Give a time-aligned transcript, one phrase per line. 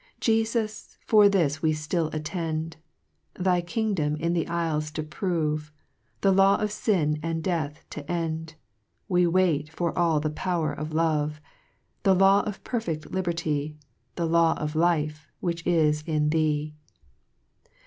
[0.19, 2.77] 3 Jesus, for this we ftill attend,
[3.35, 5.71] Thy kingdom in the ifles to prove,
[6.21, 8.55] The Law of fin and death to cud,
[9.07, 11.39] We wait for all the power of love;
[12.01, 13.77] The Law of perfect Liberty,
[14.15, 16.73] The Law of Life which is in thee